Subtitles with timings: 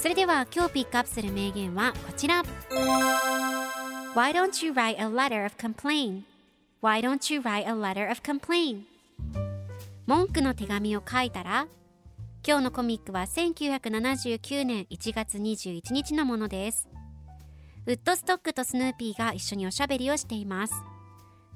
[0.00, 2.42] それでは今日ピックアップする名言はこちら
[4.14, 6.22] Why don't you write a letter of complaint?
[6.80, 8.82] Why don't you write a letter of complaint?
[10.06, 11.66] 文句の手紙を書いたら
[12.46, 16.88] 今日のコミックは1979年1月21日のものです
[17.86, 20.74] ウッドストックとスヌーピーが一緒におしゃべりをしています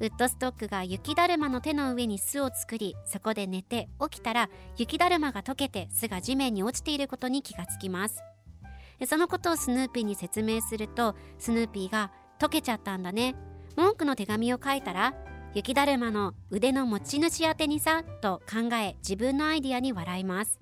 [0.01, 8.21] ウッドストックが雪だるまの手の上に巣を作りそこで寝て起きたら雪だるまが溶けて巣が地面に落ちていることに気がつきます
[9.03, 13.35] でそのことをスヌーピーに説明するとスヌーピーが溶けちゃったんだね。
[13.75, 15.13] 文句の手紙を書いたら
[15.55, 20.61] 雪だるまの腕の持ち主宛てにさと考え自分のアイディアに笑います。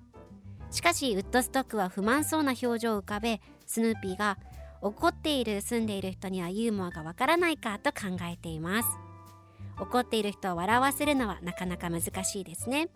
[0.71, 4.39] しかしウッドストックは不満そうな表情を浮かべスヌーピーが
[4.81, 8.89] 怒っている住んでいる人にはユーモアがわからないかと考えています。
[9.79, 12.87] 怒っている人を笑わせるのはなかなか難しいですね。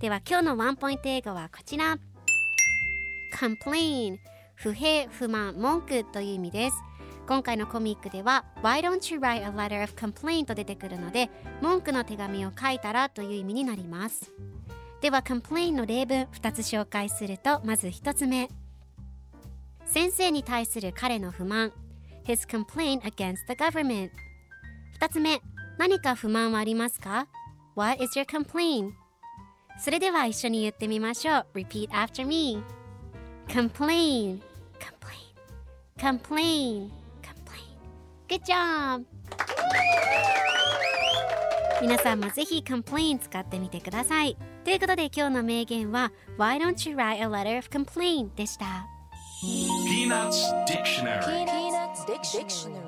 [0.00, 1.98] では今日のワンポイント英語はこちら。
[3.38, 6.76] Complain 不平不満文句という意味です
[7.26, 14.32] 今回のコミックでは Why don't you write a letter of complaint と出てくるので文句の手紙を書いたらという意味になります
[15.00, 18.48] では complain の例文2つ紹介するとまず1つ目
[19.84, 21.72] 先生に対する彼の不満
[22.24, 24.10] His complaint against the government
[25.00, 25.40] 2つ目
[25.78, 27.26] 何か不満はありますか
[27.74, 28.92] What is your complaint?
[29.78, 32.62] それでは一緒に言ってみましょう Repeat after me
[33.48, 34.40] Complain
[34.78, 35.20] Complain
[35.98, 36.90] Complain
[37.22, 37.76] Complain
[38.28, 39.04] Good job!
[41.82, 48.86] 皆さんもぜひ complain 使ってみてくださいということで今日の名言は Why don't you write a letter of complaint でした
[49.42, 52.81] Peanuts Dictionary Peanuts Dictionary